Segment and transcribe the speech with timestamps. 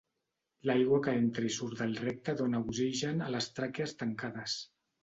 [0.69, 4.63] L'aigua que entra i surt del recte dóna oxigen a les tràquees tancades.